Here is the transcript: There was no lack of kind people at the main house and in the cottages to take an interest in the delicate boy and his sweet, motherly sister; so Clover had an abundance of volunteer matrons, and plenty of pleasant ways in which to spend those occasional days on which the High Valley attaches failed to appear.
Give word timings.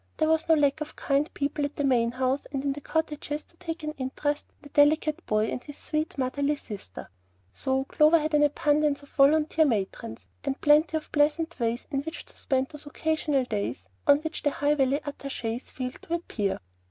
There 0.17 0.29
was 0.29 0.49
no 0.49 0.55
lack 0.55 0.81
of 0.81 0.95
kind 0.95 1.31
people 1.35 1.63
at 1.63 1.75
the 1.75 1.83
main 1.83 2.13
house 2.13 2.47
and 2.51 2.63
in 2.63 2.73
the 2.73 2.81
cottages 2.81 3.43
to 3.43 3.57
take 3.57 3.83
an 3.83 3.91
interest 3.99 4.47
in 4.49 4.55
the 4.63 4.69
delicate 4.69 5.23
boy 5.27 5.45
and 5.51 5.63
his 5.63 5.77
sweet, 5.77 6.17
motherly 6.17 6.55
sister; 6.55 7.11
so 7.53 7.83
Clover 7.83 8.17
had 8.17 8.33
an 8.33 8.41
abundance 8.41 9.03
of 9.03 9.09
volunteer 9.09 9.63
matrons, 9.63 10.25
and 10.43 10.59
plenty 10.59 10.97
of 10.97 11.11
pleasant 11.11 11.59
ways 11.59 11.85
in 11.91 12.01
which 12.01 12.25
to 12.25 12.35
spend 12.35 12.69
those 12.69 12.87
occasional 12.87 13.43
days 13.43 13.85
on 14.07 14.17
which 14.23 14.41
the 14.41 14.49
High 14.49 14.73
Valley 14.73 15.01
attaches 15.05 15.69
failed 15.69 16.01
to 16.01 16.15
appear. 16.15 16.57